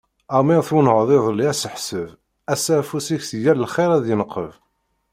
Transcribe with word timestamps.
Amer 0.37 0.61
twennɛeḍ 0.67 1.09
iḍelli 1.17 1.45
aseḥseb, 1.51 2.07
ass-a 2.53 2.73
afus-ik 2.81 3.21
si 3.27 3.37
yal 3.43 3.59
lxir 3.65 3.89
ad 3.91 4.01
d-yenqeb. 4.03 4.51